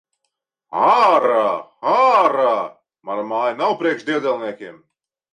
[0.83, 1.41] Ārā!
[1.91, 2.53] Ārā!
[3.09, 4.81] Mana māja nav priekš diedelniekiem!